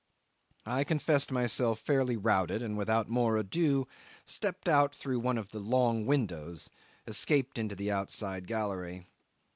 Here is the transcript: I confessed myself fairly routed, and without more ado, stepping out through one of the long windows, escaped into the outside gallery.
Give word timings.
I 0.65 0.83
confessed 0.83 1.31
myself 1.31 1.79
fairly 1.79 2.17
routed, 2.17 2.63
and 2.63 2.75
without 2.75 3.07
more 3.07 3.37
ado, 3.37 3.87
stepping 4.25 4.73
out 4.73 4.95
through 4.95 5.19
one 5.19 5.37
of 5.37 5.49
the 5.51 5.59
long 5.59 6.07
windows, 6.07 6.71
escaped 7.05 7.59
into 7.59 7.75
the 7.75 7.91
outside 7.91 8.47
gallery. 8.47 9.05